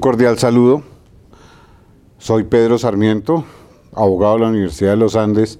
[0.00, 0.82] Un cordial saludo.
[2.16, 3.44] Soy Pedro Sarmiento,
[3.92, 5.58] abogado de la Universidad de los Andes,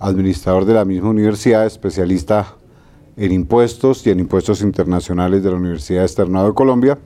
[0.00, 2.56] administrador de la misma universidad, especialista
[3.16, 6.98] en impuestos y en impuestos internacionales de la Universidad Externado de Colombia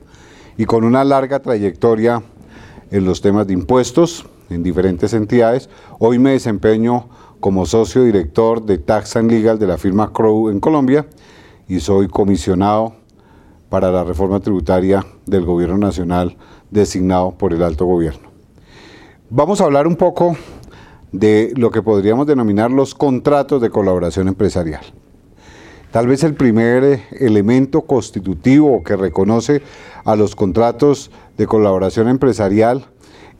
[0.56, 2.22] y con una larga trayectoria
[2.90, 5.68] en los temas de impuestos en diferentes entidades.
[5.98, 7.10] Hoy me desempeño
[7.40, 11.06] como socio director de Tax and Legal de la firma Crow en Colombia
[11.68, 12.94] y soy comisionado
[13.68, 16.36] para la reforma tributaria del gobierno nacional
[16.70, 18.28] designado por el alto gobierno.
[19.30, 20.36] Vamos a hablar un poco
[21.12, 24.82] de lo que podríamos denominar los contratos de colaboración empresarial.
[25.90, 29.62] Tal vez el primer eh, elemento constitutivo que reconoce
[30.04, 32.86] a los contratos de colaboración empresarial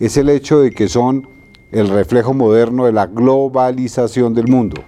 [0.00, 1.28] es el hecho de que son
[1.72, 4.82] el reflejo moderno de la globalización del mundo.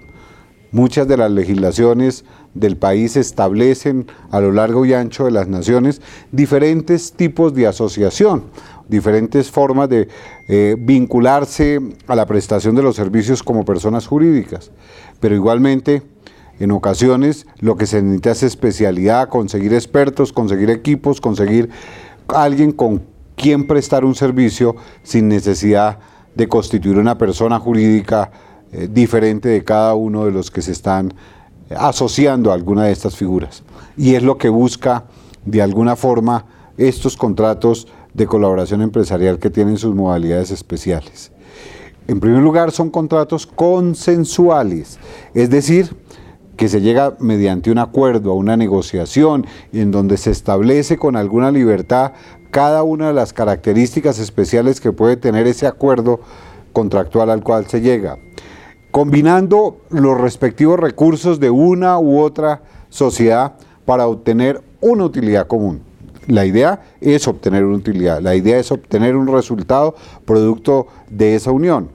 [0.71, 6.01] Muchas de las legislaciones del país establecen a lo largo y ancho de las naciones
[6.31, 8.43] diferentes tipos de asociación,
[8.87, 10.07] diferentes formas de
[10.47, 14.71] eh, vincularse a la prestación de los servicios como personas jurídicas.
[15.19, 16.03] Pero igualmente,
[16.59, 21.69] en ocasiones lo que se necesita es especialidad, conseguir expertos, conseguir equipos, conseguir
[22.27, 23.03] alguien con
[23.35, 25.99] quien prestar un servicio sin necesidad
[26.35, 28.31] de constituir una persona jurídica
[28.71, 31.13] eh, diferente de cada uno de los que se están
[31.77, 33.63] asociando a alguna de estas figuras.
[33.97, 35.05] Y es lo que busca
[35.45, 36.45] de alguna forma
[36.77, 41.31] estos contratos de colaboración empresarial que tienen sus modalidades especiales.
[42.07, 44.99] En primer lugar, son contratos consensuales,
[45.33, 45.95] es decir,
[46.57, 51.51] que se llega mediante un acuerdo, a una negociación, en donde se establece con alguna
[51.51, 52.11] libertad
[52.51, 56.19] cada una de las características especiales que puede tener ese acuerdo
[56.73, 58.17] contractual al cual se llega,
[58.91, 63.53] combinando los respectivos recursos de una u otra sociedad
[63.85, 65.81] para obtener una utilidad común.
[66.27, 71.51] La idea es obtener una utilidad, la idea es obtener un resultado producto de esa
[71.51, 71.89] unión.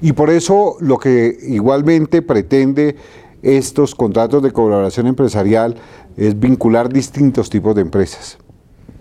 [0.00, 2.96] Y por eso lo que igualmente pretende
[3.42, 5.76] estos contratos de colaboración empresarial
[6.16, 8.38] es vincular distintos tipos de empresas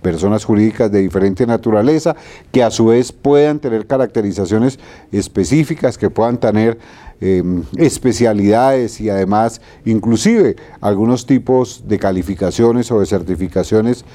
[0.01, 2.15] personas jurídicas de diferente naturaleza,
[2.51, 4.79] que a su vez puedan tener caracterizaciones
[5.11, 6.77] específicas, que puedan tener
[7.21, 14.05] em, especialidades y además inclusive algunos tipos de calificaciones o de certificaciones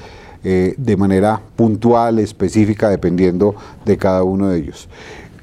[0.43, 4.87] eh, de manera puntual, específica, dependiendo de cada uno de ellos.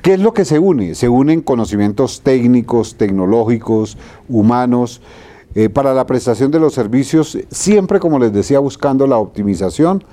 [0.02, 0.96] ¿Qué es lo que se une?
[0.96, 3.96] Se unen conocimientos técnicos, tecnológicos,
[4.28, 5.00] humanos,
[5.54, 10.04] eh, para la prestación de los servicios, siempre, como les decía, buscando la optimización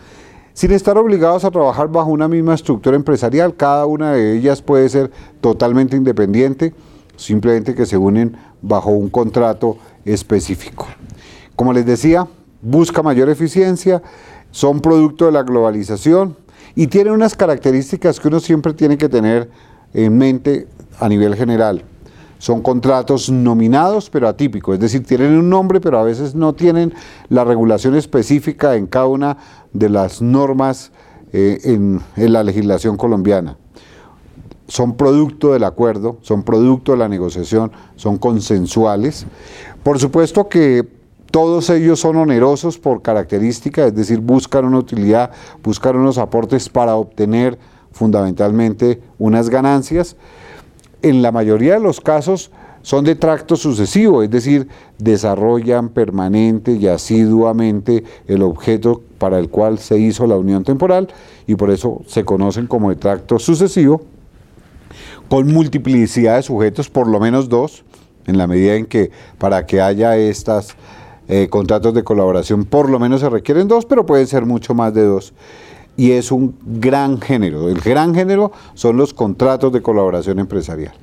[0.54, 3.56] sin estar obligados a trabajar bajo una misma estructura empresarial.
[3.56, 6.74] Cada una de ellas puede ser totalmente independiente,
[7.16, 10.86] simplemente que se unen bajo un contrato específico.
[11.56, 12.28] Como les decía,
[12.62, 14.02] busca mayor eficiencia,
[14.52, 16.36] son producto de la globalización
[16.76, 19.50] y tienen unas características que uno siempre tiene que tener
[19.94, 20.68] en mente
[21.00, 21.84] a nivel general.
[22.40, 26.94] Son contratos nominados pero atípicos, es decir, tienen un nombre pero a veces no tienen
[27.28, 29.38] la regulación específica en cada una
[29.74, 30.92] de las normas
[31.34, 33.58] eh, en, en la legislación colombiana.
[34.68, 39.26] Son producto del acuerdo, son producto de la negociación, son consensuales.
[39.84, 40.88] Por supuesto que
[41.32, 46.96] todos ellos son onerosos por característica, es decir, buscan una utilidad, buscan unos aportes para
[46.96, 47.60] obtener
[47.92, 50.16] fundamentalmente unas ganancias
[51.02, 52.52] en la mayoría de los casos
[52.82, 54.68] son de tracto sucesivo, es decir,
[54.98, 61.10] desarrollan permanente y asiduamente el objeto para el cual se hizo la unión temporal
[61.46, 64.02] y por eso se conocen como de tracto sucesivo,
[65.28, 67.84] con multiplicidad de sujetos, por lo menos dos,
[68.26, 70.76] en la medida en que para que haya estos
[71.28, 74.94] eh, contratos de colaboración por lo menos se requieren dos, pero pueden ser mucho más
[74.94, 75.34] de dos
[76.00, 77.68] y es un gran género.
[77.68, 80.94] El gran género son los contratos de colaboración empresarial.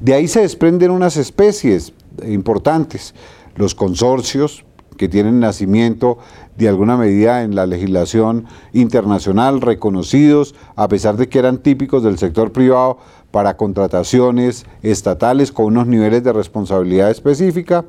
[0.00, 1.92] De ahí se desprenden unas especies
[2.26, 3.14] importantes,
[3.54, 4.64] los consorcios
[4.96, 6.18] que tienen nacimiento
[6.58, 12.18] de alguna medida en la legislación internacional, reconocidos, a pesar de que eran típicos del
[12.18, 12.98] sector privado,
[13.30, 17.84] para contrataciones estatales con unos niveles de responsabilidad específica.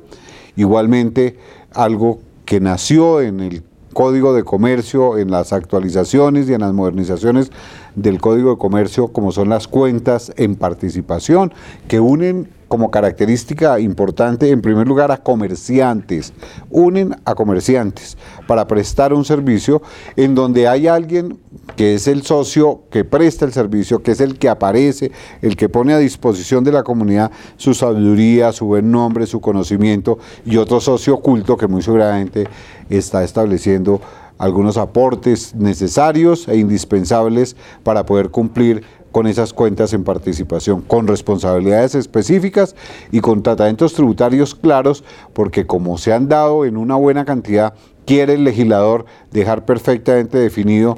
[0.54, 1.36] Igualmente,
[1.72, 7.50] algo que nació en el Código de Comercio, en las actualizaciones y en las modernizaciones
[7.94, 11.52] del Código de Comercio, como son las cuentas en participación,
[11.88, 16.32] que unen como característica importante, en primer lugar, a comerciantes,
[16.70, 18.16] unen a comerciantes
[18.46, 19.82] para prestar un servicio
[20.16, 21.38] en donde hay alguien
[21.76, 25.68] que es el socio que presta el servicio, que es el que aparece, el que
[25.68, 30.80] pone a disposición de la comunidad su sabiduría, su buen nombre, su conocimiento, y otro
[30.80, 32.48] socio oculto que muy seguramente
[32.88, 34.00] está estableciendo
[34.38, 41.94] algunos aportes necesarios e indispensables para poder cumplir con esas cuentas en participación, con responsabilidades
[41.94, 42.74] específicas
[43.12, 47.74] y con tratamientos tributarios claros, porque como se han dado en una buena cantidad,
[48.06, 50.96] quiere el legislador dejar perfectamente definido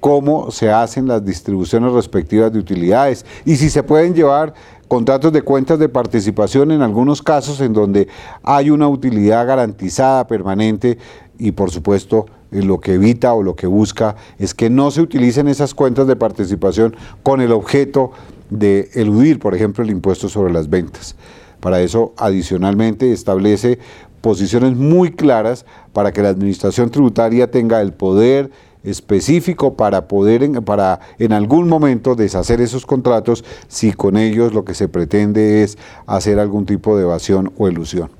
[0.00, 4.54] cómo se hacen las distribuciones respectivas de utilidades y si se pueden llevar
[4.86, 8.08] contratos de cuentas de participación en algunos casos en donde
[8.42, 10.98] hay una utilidad garantizada permanente
[11.38, 15.48] y por supuesto lo que evita o lo que busca es que no se utilicen
[15.48, 18.12] esas cuentas de participación con el objeto
[18.50, 21.16] de eludir, por ejemplo, el impuesto sobre las ventas.
[21.60, 23.78] Para eso, adicionalmente, establece
[24.20, 28.50] posiciones muy claras para que la administración tributaria tenga el poder
[28.84, 34.64] específico para poder en, para en algún momento deshacer esos contratos si con ellos lo
[34.64, 38.10] que se pretende es hacer algún tipo de evasión o ilusión.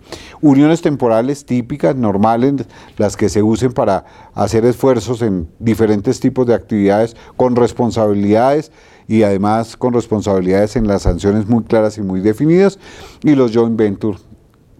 [0.40, 4.05] Uniones temporales típicas, normales, las que se usen para
[4.35, 8.73] hacer esfuerzos en diferentes tipos de actividades con responsabilidades
[9.06, 12.79] y además con responsabilidades en las sanciones muy claras y muy definidas
[13.23, 14.19] y los joint venture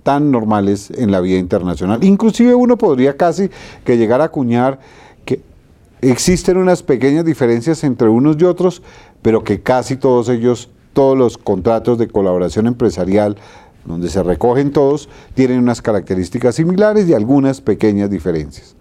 [0.03, 2.05] tan normales en la vida internacional.
[2.05, 3.51] Inclusive uno podría casi
[3.85, 4.79] que llegar a acuñar
[6.01, 8.83] Existen unas pequeñas diferencias entre unos y otros,
[9.21, 13.37] pero que casi todos ellos, todos los contratos de colaboración empresarial,
[13.89, 18.77] donde se recogen todos, tienen unas características similares y algunas pequeñas diferencias.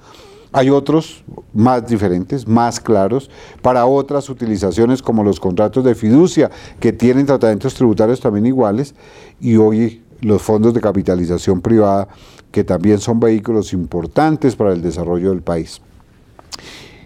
[0.51, 1.23] Hay otros
[1.53, 3.29] más diferentes, más claros,
[3.61, 6.49] para otras utilizaciones como los contratos de fiducia,
[6.79, 8.95] que tienen tratamientos tributarios también iguales,
[9.39, 12.07] y hoy los fondos de capitalización privada,
[12.51, 15.81] que también son vehículos importantes para el desarrollo del país.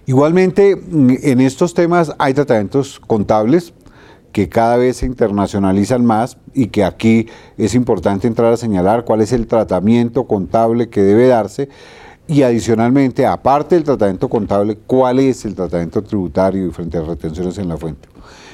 [0.06, 3.74] Igualmente, en estos temas hay tratamientos contables
[4.31, 9.22] que cada vez se internacionalizan más y que aquí es importante entrar a señalar cuál
[9.22, 11.69] es el tratamiento contable que debe darse
[12.28, 17.57] y adicionalmente, aparte del tratamiento contable, cuál es el tratamiento tributario y frente a retenciones
[17.57, 18.07] en la fuente.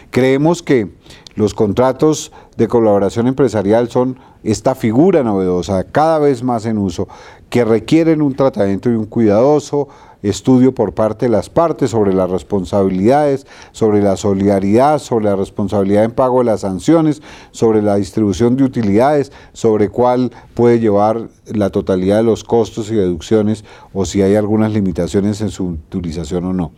[0.09, 0.89] Creemos que
[1.35, 7.07] los contratos de colaboración empresarial son esta figura novedosa, cada vez más en uso,
[7.49, 9.89] que requieren un tratamiento y un cuidadoso
[10.23, 16.03] estudio por parte de las partes sobre las responsabilidades, sobre la solidaridad, sobre la responsabilidad
[16.03, 17.21] en pago de las sanciones,
[17.51, 22.95] sobre la distribución de utilidades, sobre cuál puede llevar la totalidad de los costos y
[22.95, 26.71] deducciones o si hay algunas limitaciones en su utilización o no.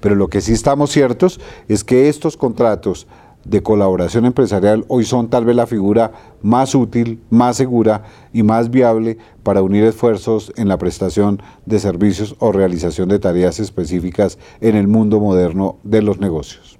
[0.00, 3.06] Pero lo que sí estamos ciertos es que estos contratos
[3.44, 6.12] de colaboración empresarial hoy son tal vez la figura
[6.42, 12.36] más útil, más segura y más viable para unir esfuerzos en la prestación de servicios
[12.38, 16.78] o realización de tareas específicas en el mundo moderno de los negocios.